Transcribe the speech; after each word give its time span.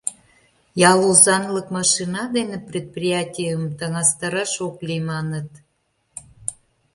—Ял 0.91 0.99
озанлык 1.09 1.67
машина 1.77 2.23
дене 2.35 2.57
предприятийым 2.69 3.63
таҥастараш 3.77 4.53
ок 4.67 4.75
лий,— 4.87 5.01
маныт. 5.09 5.49